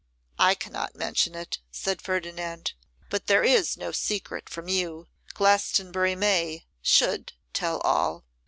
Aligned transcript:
'I 0.39 0.55
cannot 0.55 0.95
mention 0.95 1.35
it,' 1.35 1.59
said 1.69 2.01
Ferdinand; 2.01 2.73
'but 3.11 3.27
there 3.27 3.43
is 3.43 3.77
no 3.77 3.91
secret 3.91 4.49
from 4.49 4.67
you. 4.67 5.09
Glastonbury 5.35 6.15
may 6.15 6.65
should 6.81 7.33
tell 7.53 7.79
all. 7.81 8.25